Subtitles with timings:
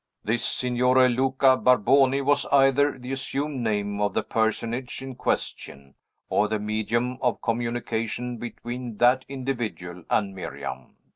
[0.23, 5.93] "This Signore Luca Barboni was either the assumed name of the personage in question,
[6.27, 10.95] or the medium of communication between that individual and Miriam.